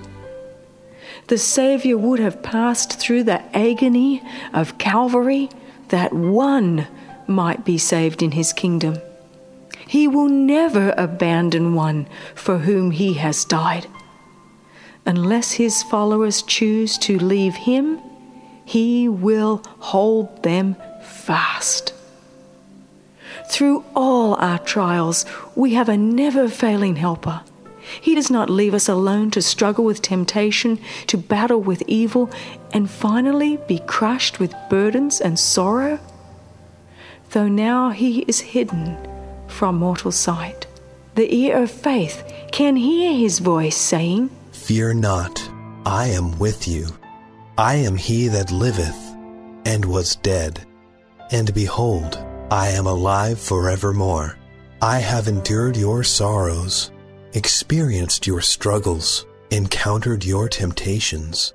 The 1.27 1.37
Savior 1.37 1.97
would 1.97 2.19
have 2.19 2.43
passed 2.43 2.99
through 2.99 3.23
the 3.23 3.41
agony 3.55 4.21
of 4.53 4.77
Calvary 4.77 5.49
that 5.89 6.13
one 6.13 6.87
might 7.27 7.65
be 7.65 7.77
saved 7.77 8.21
in 8.21 8.31
his 8.31 8.53
kingdom. 8.53 8.99
He 9.87 10.07
will 10.07 10.27
never 10.27 10.93
abandon 10.97 11.73
one 11.73 12.07
for 12.33 12.59
whom 12.59 12.91
he 12.91 13.13
has 13.13 13.45
died. 13.45 13.87
Unless 15.05 15.53
his 15.53 15.83
followers 15.83 16.41
choose 16.41 16.97
to 16.99 17.17
leave 17.17 17.55
him, 17.55 17.99
he 18.65 19.07
will 19.07 19.63
hold 19.79 20.43
them 20.43 20.75
fast. 21.03 21.93
Through 23.49 23.85
all 23.95 24.35
our 24.35 24.57
trials, 24.57 25.25
we 25.55 25.75
have 25.75 25.89
a 25.89 25.97
never 25.97 26.49
failing 26.49 26.95
helper. 26.95 27.41
He 28.01 28.15
does 28.15 28.29
not 28.29 28.49
leave 28.49 28.73
us 28.73 28.89
alone 28.89 29.31
to 29.31 29.41
struggle 29.41 29.85
with 29.85 30.01
temptation, 30.01 30.79
to 31.07 31.17
battle 31.17 31.59
with 31.61 31.83
evil, 31.87 32.29
and 32.71 32.89
finally 32.89 33.57
be 33.67 33.79
crushed 33.79 34.39
with 34.39 34.53
burdens 34.69 35.21
and 35.21 35.39
sorrow. 35.39 35.99
Though 37.31 37.47
now 37.47 37.89
he 37.89 38.21
is 38.21 38.39
hidden 38.39 38.97
from 39.47 39.75
mortal 39.77 40.11
sight, 40.11 40.67
the 41.15 41.33
ear 41.33 41.63
of 41.63 41.71
faith 41.71 42.23
can 42.51 42.75
hear 42.75 43.13
his 43.13 43.39
voice 43.39 43.77
saying, 43.77 44.29
Fear 44.51 44.95
not, 44.95 45.49
I 45.85 46.07
am 46.07 46.37
with 46.39 46.67
you. 46.67 46.87
I 47.57 47.75
am 47.75 47.95
he 47.95 48.27
that 48.29 48.51
liveth 48.51 49.15
and 49.65 49.85
was 49.85 50.17
dead. 50.17 50.65
And 51.31 51.53
behold, 51.53 52.17
I 52.51 52.69
am 52.69 52.85
alive 52.85 53.39
forevermore. 53.39 54.37
I 54.81 54.99
have 54.99 55.27
endured 55.27 55.77
your 55.77 56.03
sorrows, 56.03 56.91
experienced 57.35 58.25
your 58.25 58.41
struggles, 58.41 59.25
encountered 59.51 60.23
your 60.23 60.47
temptations. 60.47 61.53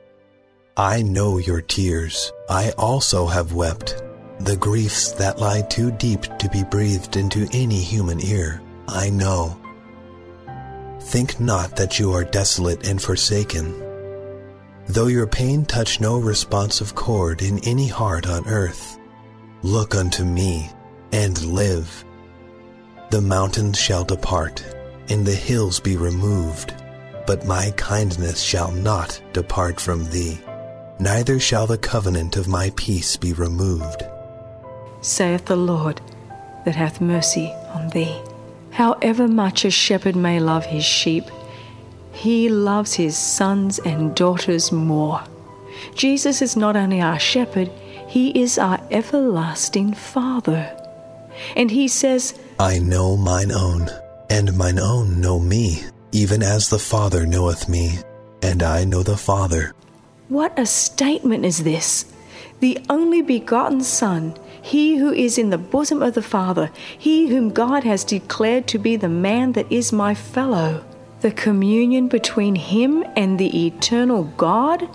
I 0.76 1.02
know 1.02 1.38
your 1.38 1.62
tears. 1.62 2.32
I 2.48 2.70
also 2.72 3.26
have 3.26 3.54
wept. 3.54 4.02
The 4.40 4.56
griefs 4.56 5.12
that 5.12 5.38
lie 5.38 5.62
too 5.62 5.90
deep 5.92 6.22
to 6.38 6.48
be 6.50 6.64
breathed 6.64 7.16
into 7.16 7.48
any 7.52 7.80
human 7.80 8.24
ear, 8.24 8.62
I 8.88 9.10
know. 9.10 9.58
Think 11.00 11.40
not 11.40 11.76
that 11.76 11.98
you 11.98 12.12
are 12.12 12.24
desolate 12.24 12.86
and 12.86 13.00
forsaken. 13.00 13.74
Though 14.86 15.06
your 15.06 15.26
pain 15.26 15.64
touch 15.64 16.00
no 16.00 16.18
responsive 16.18 16.94
chord 16.94 17.42
in 17.42 17.58
any 17.60 17.86
heart 17.88 18.28
on 18.28 18.46
earth, 18.48 18.98
look 19.62 19.94
unto 19.94 20.24
me 20.24 20.70
and 21.12 21.42
live. 21.44 22.04
The 23.10 23.20
mountains 23.20 23.78
shall 23.78 24.04
depart, 24.04 24.64
and 25.10 25.26
the 25.26 25.34
hills 25.34 25.80
be 25.80 25.96
removed, 25.96 26.72
but 27.26 27.44
my 27.44 27.72
kindness 27.72 28.40
shall 28.40 28.70
not 28.70 29.20
depart 29.32 29.80
from 29.80 30.08
thee, 30.10 30.38
neither 30.98 31.38
shall 31.40 31.66
the 31.66 31.78
covenant 31.78 32.36
of 32.36 32.48
my 32.48 32.72
peace 32.76 33.16
be 33.16 33.32
removed. 33.32 34.04
Saith 35.02 35.44
the 35.46 35.56
Lord 35.56 36.00
that 36.64 36.76
hath 36.76 37.00
mercy 37.00 37.52
on 37.74 37.88
thee. 37.90 38.16
However 38.70 39.26
much 39.26 39.64
a 39.64 39.70
shepherd 39.70 40.14
may 40.14 40.38
love 40.38 40.64
his 40.64 40.84
sheep, 40.84 41.24
he 42.12 42.48
loves 42.48 42.94
his 42.94 43.16
sons 43.16 43.78
and 43.80 44.14
daughters 44.14 44.70
more. 44.70 45.22
Jesus 45.94 46.42
is 46.42 46.56
not 46.56 46.76
only 46.76 47.00
our 47.00 47.18
shepherd, 47.18 47.70
he 48.06 48.40
is 48.40 48.58
our 48.58 48.80
everlasting 48.90 49.94
Father. 49.94 50.76
And 51.56 51.70
he 51.70 51.88
says, 51.88 52.38
I 52.58 52.78
know 52.78 53.16
mine 53.16 53.50
own, 53.52 53.88
and 54.30 54.56
mine 54.56 54.78
own 54.78 55.20
know 55.20 55.38
me, 55.40 55.82
even 56.12 56.42
as 56.42 56.68
the 56.68 56.78
Father 56.78 57.26
knoweth 57.26 57.68
me, 57.68 57.98
and 58.42 58.62
I 58.62 58.84
know 58.84 59.02
the 59.02 59.16
Father. 59.16 59.74
What 60.28 60.56
a 60.56 60.64
statement 60.64 61.44
is 61.44 61.64
this! 61.64 62.06
The 62.60 62.78
only 62.88 63.22
begotten 63.22 63.82
Son, 63.82 64.36
he 64.62 64.98
who 64.98 65.10
is 65.12 65.36
in 65.36 65.50
the 65.50 65.58
bosom 65.58 66.00
of 66.02 66.14
the 66.14 66.22
Father, 66.22 66.70
he 66.96 67.26
whom 67.28 67.50
God 67.50 67.84
has 67.84 68.04
declared 68.04 68.68
to 68.68 68.78
be 68.78 68.96
the 68.96 69.08
man 69.08 69.52
that 69.52 69.70
is 69.72 69.92
my 69.92 70.14
fellow. 70.14 70.84
The 71.22 71.32
communion 71.32 72.08
between 72.08 72.54
him 72.54 73.04
and 73.16 73.38
the 73.38 73.66
eternal 73.66 74.24
God 74.36 74.88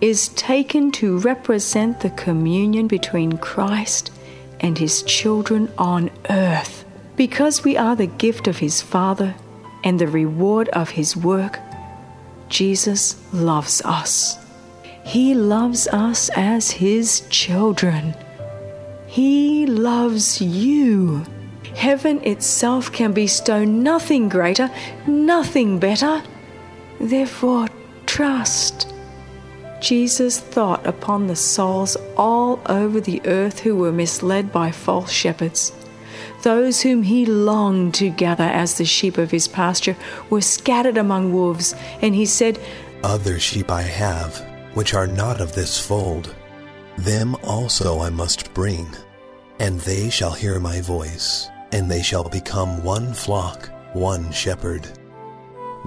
is 0.00 0.28
taken 0.28 0.90
to 0.92 1.18
represent 1.18 2.00
the 2.00 2.10
communion 2.10 2.86
between 2.86 3.38
Christ 3.38 4.10
and 4.58 4.76
his 4.76 5.02
children 5.02 5.72
on 5.78 6.10
earth. 6.28 6.79
Because 7.16 7.64
we 7.64 7.76
are 7.76 7.96
the 7.96 8.06
gift 8.06 8.48
of 8.48 8.58
his 8.58 8.80
Father 8.80 9.34
and 9.84 9.98
the 9.98 10.06
reward 10.06 10.68
of 10.70 10.90
his 10.90 11.16
work, 11.16 11.58
Jesus 12.48 13.16
loves 13.32 13.82
us. 13.84 14.38
He 15.04 15.34
loves 15.34 15.86
us 15.88 16.30
as 16.36 16.70
his 16.70 17.22
children. 17.30 18.14
He 19.06 19.66
loves 19.66 20.40
you. 20.40 21.24
Heaven 21.74 22.22
itself 22.24 22.92
can 22.92 23.12
bestow 23.12 23.64
nothing 23.64 24.28
greater, 24.28 24.70
nothing 25.06 25.78
better. 25.78 26.22
Therefore, 27.00 27.68
trust. 28.06 28.92
Jesus 29.80 30.38
thought 30.38 30.86
upon 30.86 31.26
the 31.26 31.36
souls 31.36 31.96
all 32.16 32.60
over 32.66 33.00
the 33.00 33.22
earth 33.24 33.60
who 33.60 33.76
were 33.76 33.92
misled 33.92 34.52
by 34.52 34.70
false 34.70 35.10
shepherds. 35.10 35.72
Those 36.42 36.80
whom 36.80 37.02
he 37.02 37.26
longed 37.26 37.94
to 37.94 38.08
gather 38.08 38.44
as 38.44 38.78
the 38.78 38.84
sheep 38.86 39.18
of 39.18 39.30
his 39.30 39.46
pasture 39.46 39.96
were 40.30 40.40
scattered 40.40 40.96
among 40.96 41.34
wolves, 41.34 41.74
and 42.00 42.14
he 42.14 42.24
said, 42.24 42.58
Other 43.02 43.38
sheep 43.38 43.70
I 43.70 43.82
have, 43.82 44.38
which 44.72 44.94
are 44.94 45.06
not 45.06 45.40
of 45.40 45.54
this 45.54 45.78
fold. 45.78 46.34
Them 46.96 47.36
also 47.44 48.00
I 48.00 48.08
must 48.08 48.54
bring, 48.54 48.88
and 49.58 49.80
they 49.80 50.08
shall 50.08 50.32
hear 50.32 50.58
my 50.58 50.80
voice, 50.80 51.50
and 51.72 51.90
they 51.90 52.02
shall 52.02 52.28
become 52.28 52.82
one 52.82 53.12
flock, 53.12 53.68
one 53.92 54.32
shepherd. 54.32 54.88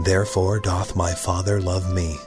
Therefore 0.03 0.59
doth 0.59 0.95
my 0.95 1.13
Father 1.13 1.61
love 1.61 1.91
me 1.93 2.17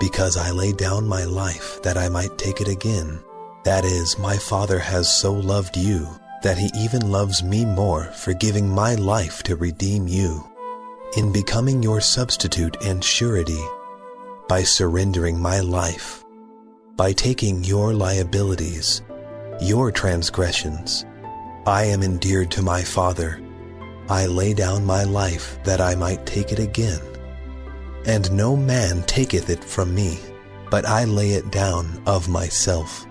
because 0.00 0.36
I 0.36 0.50
lay 0.50 0.72
down 0.72 1.06
my 1.06 1.24
life 1.24 1.80
that 1.82 1.98
I 1.98 2.08
might 2.08 2.38
take 2.38 2.60
it 2.60 2.68
again. 2.68 3.22
That 3.64 3.84
is, 3.84 4.18
my 4.18 4.38
Father 4.38 4.78
has 4.78 5.14
so 5.14 5.32
loved 5.32 5.76
you 5.76 6.08
that 6.42 6.58
he 6.58 6.70
even 6.74 7.10
loves 7.10 7.42
me 7.42 7.64
more 7.64 8.04
for 8.04 8.32
giving 8.32 8.68
my 8.68 8.94
life 8.94 9.42
to 9.44 9.56
redeem 9.56 10.08
you. 10.08 10.44
In 11.16 11.32
becoming 11.32 11.82
your 11.82 12.00
substitute 12.00 12.76
and 12.84 13.02
surety, 13.02 13.62
by 14.48 14.62
surrendering 14.62 15.38
my 15.38 15.60
life, 15.60 16.24
by 16.96 17.12
taking 17.12 17.62
your 17.64 17.92
liabilities, 17.92 19.02
your 19.60 19.90
transgressions, 19.90 21.04
I 21.66 21.84
am 21.84 22.02
endeared 22.02 22.50
to 22.52 22.62
my 22.62 22.82
Father. 22.82 23.40
I 24.08 24.26
lay 24.26 24.54
down 24.54 24.84
my 24.84 25.04
life 25.04 25.58
that 25.64 25.80
I 25.80 25.94
might 25.94 26.26
take 26.26 26.52
it 26.52 26.58
again. 26.58 27.00
And 28.06 28.32
no 28.32 28.56
man 28.56 29.02
taketh 29.02 29.50
it 29.50 29.62
from 29.62 29.94
me, 29.94 30.18
but 30.70 30.86
I 30.86 31.04
lay 31.04 31.32
it 31.32 31.52
down 31.52 32.02
of 32.06 32.28
myself. 32.28 33.06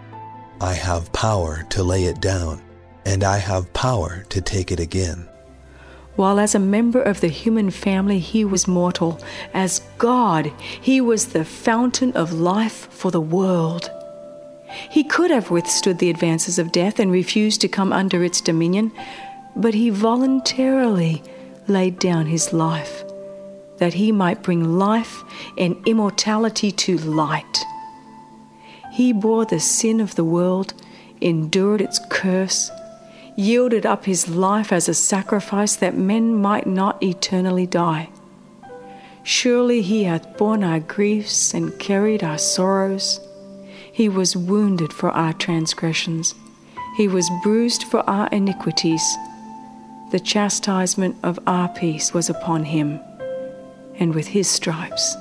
I 0.60 0.74
have 0.74 1.14
power 1.14 1.64
to 1.70 1.84
lay 1.84 2.06
it 2.06 2.20
down, 2.22 2.62
and 3.10 3.24
I 3.24 3.40
have 3.40 3.74
power 3.74 4.24
to 4.30 4.40
take 4.40 4.72
it 4.72 4.80
again. 4.80 5.28
While 6.16 6.40
as 6.40 6.54
a 6.54 6.60
member 6.60 7.02
of 7.02 7.22
the 7.22 7.28
human 7.28 7.72
family 7.72 8.20
he 8.20 8.46
was 8.46 8.68
mortal, 8.68 9.20
as 9.52 9.82
God 9.98 10.52
he 10.80 11.02
was 11.02 11.28
the 11.28 11.44
fountain 11.44 12.12
of 12.14 12.32
life 12.34 12.88
for 12.92 13.10
the 13.10 13.20
world. 13.20 13.90
He 14.92 15.04
could 15.04 15.32
have 15.32 15.50
withstood 15.50 15.98
the 15.98 16.12
advances 16.12 16.60
of 16.60 16.72
death 16.72 17.00
and 17.00 17.12
refused 17.12 17.62
to 17.62 17.68
come 17.68 17.92
under 17.92 18.24
its 18.24 18.42
dominion, 18.42 18.92
but 19.56 19.74
he 19.74 19.90
voluntarily 19.90 21.24
laid 21.68 21.98
down 21.98 22.28
his 22.28 22.54
life 22.54 23.04
that 23.78 23.96
he 23.96 24.12
might 24.12 24.44
bring 24.44 24.78
life 24.78 25.24
and 25.58 25.76
immortality 25.88 26.72
to 26.72 27.00
light. 27.00 27.66
He 28.92 29.14
bore 29.14 29.46
the 29.46 29.60
sin 29.60 30.00
of 30.00 30.14
the 30.14 30.24
world, 30.24 30.76
endured 31.22 31.82
its 31.82 32.00
curse, 32.10 32.70
yielded 33.40 33.86
up 33.86 34.04
his 34.04 34.28
life 34.28 34.74
as 34.74 34.90
a 34.90 34.94
sacrifice 34.94 35.78
that 35.78 35.96
men 35.96 36.36
might 36.36 36.68
not 36.68 37.02
eternally 37.02 37.66
die. 37.66 38.10
Surely 39.24 39.82
he 39.82 40.04
hath 40.04 40.38
borne 40.38 40.64
our 40.64 40.80
griefs 40.82 41.54
and 41.54 41.80
carried 41.80 42.24
our 42.24 42.38
sorrows. 42.38 43.22
He 43.94 44.10
was 44.10 44.36
wounded 44.36 44.92
for 44.92 45.10
our 45.12 45.34
transgressions, 45.34 46.36
he 46.98 47.08
was 47.08 47.30
bruised 47.44 47.84
for 47.84 48.08
our 48.10 48.28
iniquities. 48.28 49.04
The 50.12 50.20
chastisement 50.20 51.16
of 51.24 51.40
our 51.48 51.70
peace 51.70 52.14
was 52.14 52.30
upon 52.30 52.66
him 52.66 53.00
and 53.96 54.14
with 54.14 54.28
his 54.28 54.50
stripes 54.50 55.16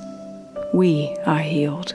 we 0.72 1.14
are 1.24 1.38
healed. 1.38 1.94